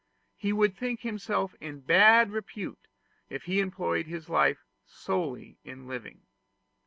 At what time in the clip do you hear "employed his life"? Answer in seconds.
3.59-4.65